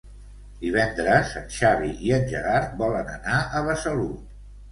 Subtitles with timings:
[0.61, 4.09] Divendres en Xavi i en Gerard volen anar a Besalú.